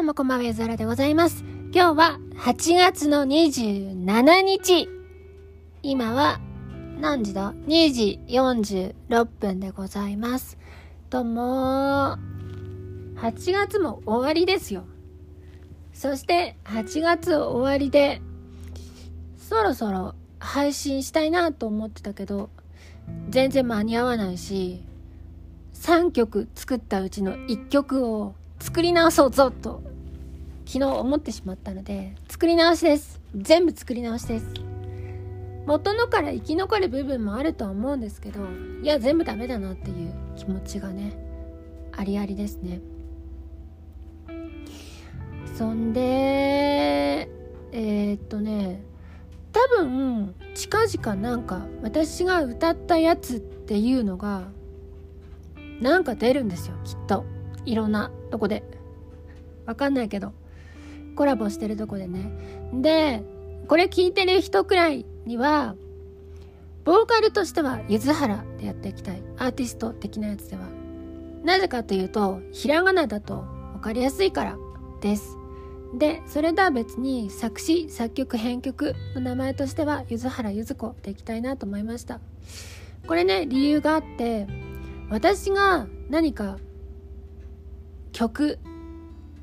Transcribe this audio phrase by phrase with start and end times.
[0.00, 1.44] どうもこんばんは、ゆずらでございます。
[1.74, 4.88] 今日は8月の27日。
[5.82, 6.40] 今は
[6.98, 10.56] 何時だ ?2 時46分でございます。
[11.10, 12.16] どうも
[13.16, 14.84] 8月も終わりですよ。
[15.92, 18.22] そして8月終わりで、
[19.36, 22.48] そろそろ配信したいなと思ってたけど、
[23.28, 24.82] 全然間に合わないし、
[25.74, 29.89] 3曲作ったうちの1曲を作り直そうぞと
[30.72, 33.20] 昨日思ってしまったので作り直しです。
[33.34, 34.54] 全部作り直しです。
[35.66, 38.38] 元のから生き残る部分もあるとは思うんですけど
[38.80, 41.18] いや全部ダメだなっていう気持ちがね
[41.90, 42.80] ありありですね。
[45.58, 47.28] そんで
[47.72, 48.84] えー、っとね
[49.50, 54.44] 多分近々なんか私が歌ったやつっていうのが
[55.80, 57.24] なんか出るんですよきっと。
[57.66, 58.62] いろんなとこで。
[59.66, 60.32] わかんないけど。
[61.20, 62.32] コラボしてるとこでね。
[62.72, 63.22] で
[63.68, 65.76] これ聞いてる人くらいには
[66.84, 69.22] ボーカルとしては柚原でやっていきたい。
[69.36, 70.62] アーティスト的なやつでは。
[71.44, 74.56] なぜかというとひらがなだと分かりやすいから
[75.02, 75.36] です。
[75.94, 82.18] でそれとは別に作詞作曲編曲の名前としては柚原柚子でいきたいなと思いました。
[83.06, 84.46] これね理由があって
[85.10, 86.56] 私が何か
[88.10, 88.58] 曲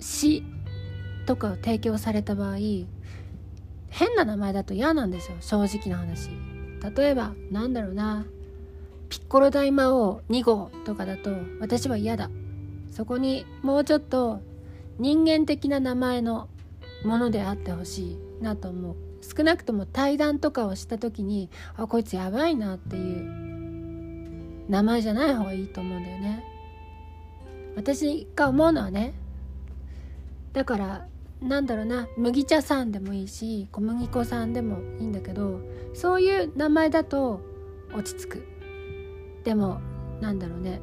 [0.00, 0.42] 詩
[1.28, 2.86] とかを提供された場合変
[4.16, 6.30] な名前だと嫌なんですよ正直な話。
[6.96, 8.24] 例えばなんだろうな
[9.10, 12.30] ピッコロ大魔王2号とかだと私は嫌だ。
[12.90, 14.40] そこにもうちょっと
[14.98, 16.48] 人間的な名前の
[17.04, 18.96] ものであってほしいなと思う。
[19.20, 26.42] 少なくとも対談とかをした時にあこいつやばいなっていう名前じゃない方がいいと思うんだよね。
[27.76, 29.12] 私が思うのはね。
[30.54, 31.06] だから
[31.40, 35.60] なんだろうな麦茶さんでもいいし小麦粉さんでもいいんだけど
[35.94, 37.40] そういう名前だと
[37.94, 38.46] 落ち着く。
[39.44, 39.80] でも
[40.20, 40.80] なんだろうね。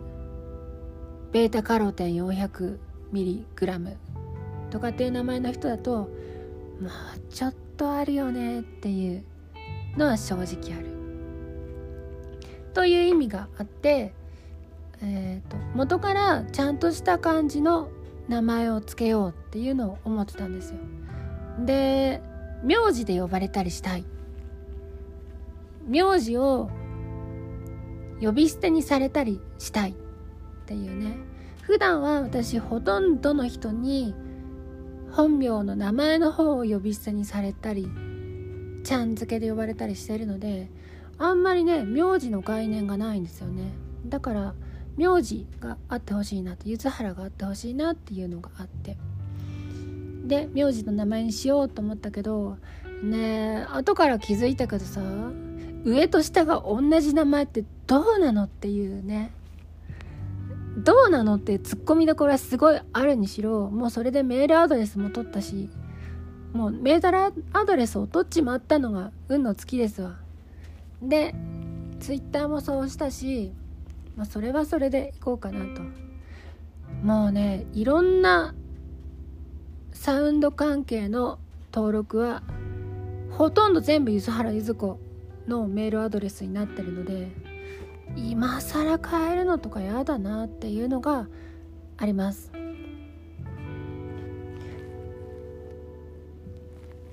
[1.31, 3.95] ベータカロテン 400mg
[4.69, 6.09] とかっていう名前の人だと
[6.79, 9.23] まあちょっとあるよねっていう
[9.97, 10.87] のは正直ある。
[12.73, 14.13] という意味があって、
[15.01, 17.89] えーと元からちゃんとした感じの
[18.27, 20.77] 名前を付けようっていうのを思ってたんですよ。
[21.65, 22.21] で
[22.63, 24.05] 名字で呼ばれたりしたい。
[25.87, 26.69] 名字を
[28.19, 29.93] 呼び捨てにされたりしたいっ
[30.65, 31.17] ていうね。
[31.61, 34.13] 普段は私ほとんどの人に
[35.11, 37.89] 本名の名前の方を呼び捨てにされたり
[38.83, 40.69] ちゃん付けで呼ばれたりしてるので
[41.17, 43.71] あんまりね名字の概念がないんですよね。
[44.07, 44.53] だから
[44.97, 48.97] 名字があってほしいなと柚原があってほしいなっていうのがあって。
[50.25, 52.57] で名字の名前にしようと思ったけど
[53.03, 54.99] ねえ後から気づいたけどさ
[55.83, 59.31] 上と下が同じ名前ってどうなのっていうね。
[60.77, 65.69] どうなのってツッコミどころはすごいあるにしろもうそれでメールアドレスも取ったし
[66.51, 70.17] もうメールアドレスを取っちまったのが運の尽きですわ。
[71.01, 71.33] で
[71.99, 73.53] ツイッターもそうしたし
[74.15, 75.81] まあ、それはそれでいこうかなと。
[77.03, 78.55] もうねいろんな
[79.91, 81.39] サウンド関係の
[81.73, 82.43] 登録は
[83.31, 84.99] ほとんど全部柚原柚子
[85.47, 87.31] のメールアドレスになってるので
[88.15, 91.27] 今更変えるのとかやだなっていうのが
[91.97, 92.51] あります。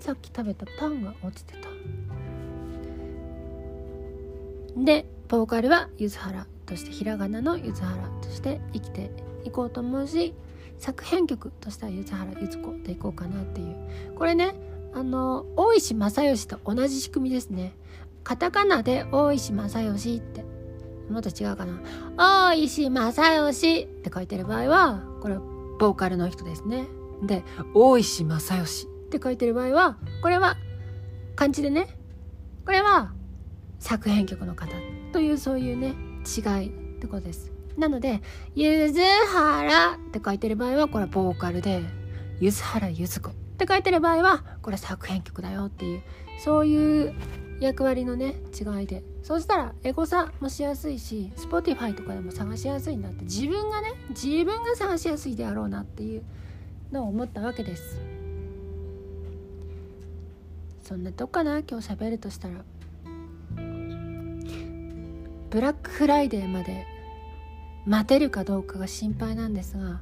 [0.00, 1.68] さっき食べたパンが落ちてた。
[4.76, 6.51] でボーカルは柚原。
[6.66, 9.10] としてひらがなの柚原として生きて
[9.44, 10.34] いこうと思うし
[10.78, 13.76] 作編曲としては柚原柚子でいこうかなっていう。
[14.16, 14.54] これね
[14.94, 17.74] あの大石正義と同じ仕組みですね。
[18.24, 20.44] カタカナで大石正義って。
[21.08, 21.80] もっと違うかな。
[22.16, 26.86] 大石正義って書いてる場合はこれボーカルの人ですね。
[27.22, 27.44] で
[27.74, 30.56] 大石正義って書いてる場合はこれは
[31.36, 31.96] 漢字でね。
[32.64, 33.12] これは
[33.78, 34.72] 作編曲の方
[35.12, 35.94] というそういうね
[36.26, 36.70] 違いっ
[37.00, 37.52] てことです。
[37.76, 38.20] なので
[38.54, 41.82] 「ゆずはら」って書いてる場合はこれはボーカルで
[42.38, 46.02] 「ゆずはらゆずこ」って書いてる場合はこれ作編曲だよっていう
[46.38, 47.14] そういう
[47.60, 49.02] 役割のね違いで。
[49.22, 53.24] そうしたらエゴサもしやすいし Spotify とかでも探しやすいなって。
[53.24, 56.24] 自分がね自分が探しやすいであろうなっていう
[56.90, 58.00] のを思ったわけです。
[60.82, 61.60] そんなとこかな？
[61.60, 62.64] 今日喋るとしたら。
[65.52, 66.86] ブラックフライデーまで
[67.84, 70.00] 待てるかどうかが心配なんですが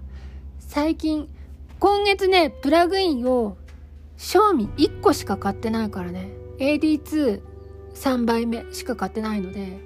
[0.61, 1.29] 最近
[1.81, 3.57] 今月ねプラグインを
[4.17, 6.31] 賞味1個しか買ってないからね。
[6.59, 9.81] AD23 倍目しか買ってないので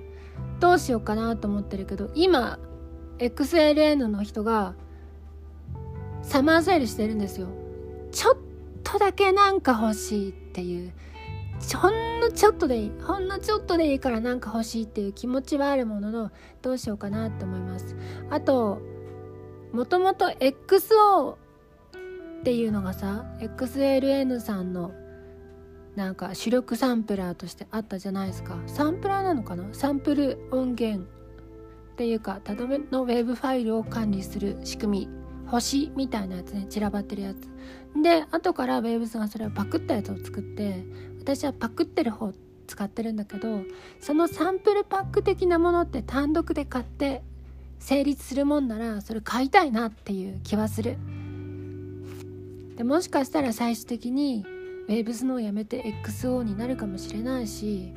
[0.61, 2.58] どうしようかなと思ってるけど今
[3.19, 4.75] XLN の人が
[6.20, 7.46] サマーセールしてるんですよ。
[8.12, 8.37] ちょっ
[8.82, 10.93] とだけなんか欲しいっていう。
[11.77, 16.31] ほんのちょっとでいいほんのちょっとでいいからなんか欲しいっていう気持ちはあるものの
[16.62, 17.97] どうしようかなって思います。
[18.31, 18.81] あと
[19.73, 21.37] もともと XO っ
[22.45, 24.93] ていうのがさ XLN さんの
[25.97, 28.59] なんか主力サンプラーとしてあったじゃないですか。
[28.67, 29.65] サンプラーなのかな？
[29.73, 35.09] サンプル音源っていうかたどめのウェブファイルを管理する仕組み
[35.47, 37.49] 星みたいなやつね散らばってるやつ。
[38.03, 40.85] で後からウェーブスがそれをパクったやつを作って
[41.25, 42.35] 私はパクってる方
[42.67, 43.62] 使ってるんだけど
[43.99, 47.23] そのサンプルパック的なものって単独で買って
[47.79, 50.99] 成立するもんならそれ買いたいなっていう気はする。
[52.76, 54.44] でもしかしたら最終的に
[54.88, 57.94] Waves のをやめて XO になるかもしれないし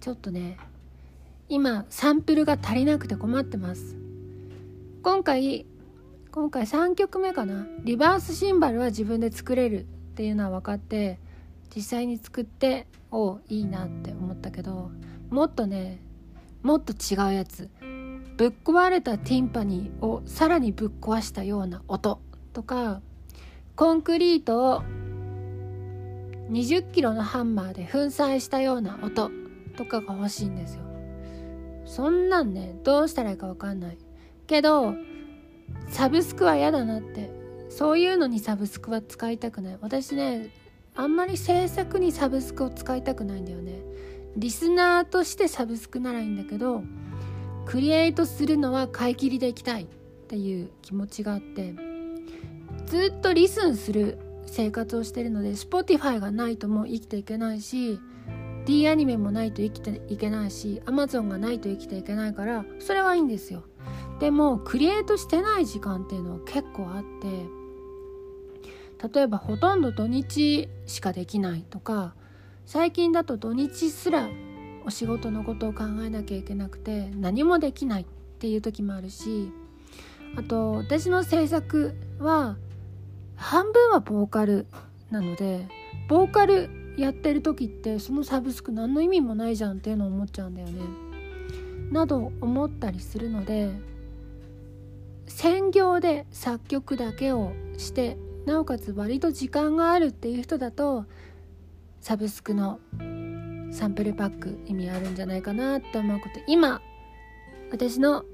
[0.00, 0.56] ちょっとね
[1.48, 3.96] 今サンプルが足りなくて困ってます。
[5.02, 5.66] 今回
[6.32, 7.68] 今回3曲目かな。
[7.84, 9.84] リバースシンバルは自分で作れるっ
[10.16, 11.20] ていうのは分かって
[11.74, 14.90] 実際に作っておいいなって思ったけど
[15.30, 16.00] もっとね
[16.62, 17.70] もっと違うやつ。
[18.36, 22.20] ぶっ壊れたティンパニーをさらにぶっ壊したような音
[22.52, 23.00] とか
[23.76, 24.82] コンクリートを
[26.50, 29.30] 20キロのハンマーで粉砕したような音
[29.76, 30.82] とかが欲しいんですよ。
[31.86, 33.98] そんなんねどうしたらいいか分かんない
[34.46, 34.94] けど
[35.88, 37.30] サブスクは嫌だなって
[37.68, 39.78] そういうのにサブスクは使いたくない。
[39.80, 40.50] 私ね
[40.96, 43.82] あんまり制作にサブスクを使いたくないんだよね。
[44.36, 46.82] リスナーとしてサブスクならいいんだけど
[47.66, 49.86] クリエイトするのは買い切りでいきたいっ
[50.28, 51.74] ていう気持ちがあって
[52.86, 58.00] ずっとリスンする生活をしてるので Spotify がないともう生きていけないし
[58.66, 63.62] D アニメもないと生きていけないし Amazon がないと生きていけないからそれはいいんですよ。
[64.20, 67.63] でもクリエイトしてない時間っていうのは結構あって
[69.12, 72.14] 例えばほとんど土日しかできないとか
[72.64, 74.28] 最近だと土日すら
[74.86, 78.06] お仕事のことを考えなきゃいけなくて何もできないっ
[78.38, 79.50] ていう時もあるし
[80.36, 82.56] あと私の制作は
[83.36, 84.66] 半分はボーカル
[85.10, 85.68] なので
[86.08, 90.80] ボーカルやってる時ってそのサブスク何の意味もないじゃんっていうのを思っちゃうんだよね。
[91.90, 93.70] など思ったりするので
[95.26, 101.06] 専業で作曲だけをしてなおかつ割と時間があるっていう人だと
[102.00, 102.78] サブスクの
[103.70, 106.40] サンプルパック意味あるんじゃないかなって思うこと。
[106.46, 106.82] 今
[107.70, 108.24] 私の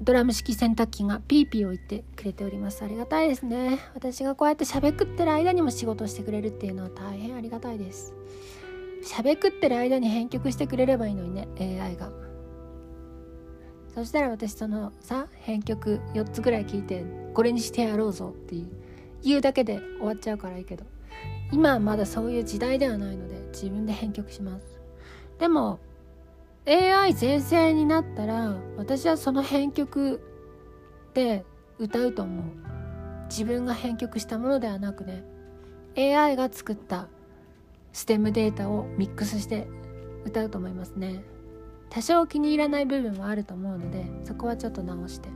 [0.00, 2.82] ドラム式洗濯機がピーピーを言ってくれております。
[2.82, 3.78] ありがたいですね。
[3.94, 8.14] 私がこうやってしゃべくってる間にも仕事してくれるっていうのは大変ありがたいです。
[9.02, 12.10] しゃべくってる間に編曲してくれればいいのにね AI が。
[13.94, 17.04] そしたら私そのさ編曲4つぐらい聞いて
[17.34, 18.70] これにしてやろうぞっていう
[19.22, 20.84] 言うだけで終わっちゃうからいいけど。
[21.52, 24.80] 今はまだそういう時代ではないので自分で編曲します。
[25.38, 25.80] でも
[26.66, 30.20] AI 全盛になったら私はその編曲
[31.14, 31.44] で
[31.78, 32.44] 歌うと思う。
[33.28, 35.24] 自分が編曲したものではなくね。
[35.96, 37.08] AI が作った
[37.92, 39.66] ステムデータをミックスして
[40.24, 41.24] 歌うと思いますね。
[41.88, 45.28] 多少気に入らない部分はあると思うのでそこはちょっと直して。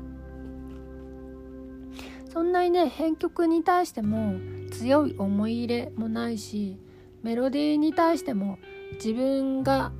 [2.35, 4.35] そんなにね編曲に対しても
[4.73, 6.81] 強い思い入れもないし
[7.23, 8.59] メロディーに対しても
[8.95, 9.93] 自分が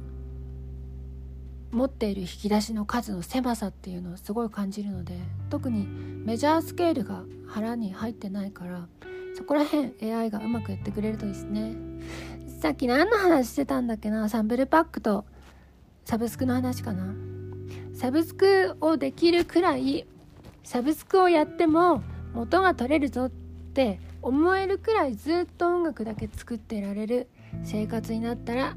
[1.71, 5.17] 持っている引き出しの数の狭さっていうのをすごい感じるので
[5.49, 8.89] 特にメジャースケールが腹に入ってないから
[9.37, 11.77] そこら辺 AI がうまくやってくれるといいですね。
[12.61, 14.29] さっき何の話してたんだっけな？
[14.29, 15.25] サンプルパックと
[16.05, 17.15] サブスクの話かな？
[17.95, 20.07] サブスクをできるくらい
[20.65, 22.03] サブスクをやっても
[22.35, 27.29] 元が取れるぞって思えるくらいずっと音楽だけ作ってられる
[27.63, 28.77] 生活になったら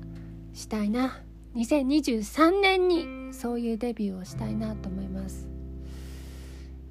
[0.54, 1.22] したいな。
[1.56, 5.48] 2023年にそういうデビューをしたいなと思います。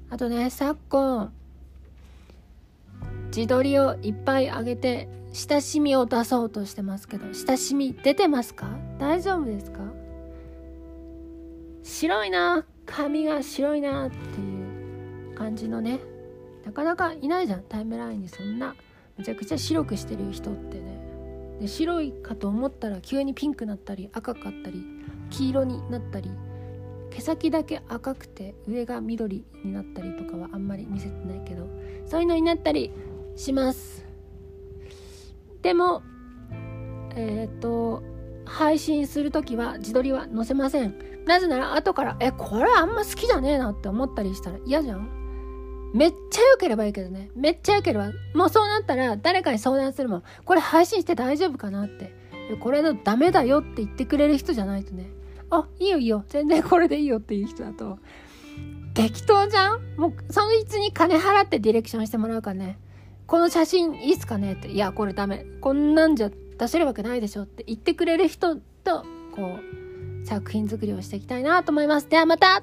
[0.09, 1.31] あとね昨今
[3.27, 8.67] 自撮りをいっぱい上げて親しみを出そうとしてますけど親しみ出てますか？
[8.99, 9.81] 大丈夫ですか？
[11.83, 15.99] 白いな髪が白いなっていう感じのね
[16.67, 17.63] なかなかいないじゃん。
[17.63, 18.75] タイムラインにそんな。
[19.17, 20.99] めちゃくちゃ白くしてる人ってね。
[21.61, 24.83] で白いかと思ったら急にピンクになったり赤かったり
[25.31, 26.29] 黄色になったり
[27.09, 31.67] 毛先だけ赤くて上が緑になったりとかはあんまり見せてないけど
[32.05, 32.91] そういうのになったり
[33.35, 34.05] します。
[35.61, 36.03] でも
[37.15, 38.03] えっ、と
[38.45, 40.95] 配信する時は自撮りは載せません。
[41.25, 45.16] なぜなら後からえこれあんま好きじゃねえなって思ったりしたら嫌じゃん。
[45.93, 47.29] めっちゃ良ければいいけどね。
[47.35, 48.11] めっちゃ良ければ。
[48.33, 50.23] もうそうなったら誰かに相談するもん。
[50.45, 52.13] これ配信して大丈夫かなって。
[52.59, 55.09] これのダメだよって言ってくれる人じゃないとね。
[55.49, 56.23] あいいよいいよ。
[56.27, 57.99] 全然これでいいよっていう人だと。
[58.93, 59.81] 適当じゃん？
[59.97, 62.79] もうそのいつに金払ってディレクションしてもらうからね。
[63.25, 64.69] この写真いいっすかねって。
[64.69, 65.45] いやこれダメ。
[65.61, 67.63] こんなんじゃ出せるわけないでしょって。
[67.65, 69.03] 言ってくれる人と
[69.35, 69.59] こ
[70.23, 72.09] う作品作りをしていきたいなと思います。
[72.09, 72.61] ではまた！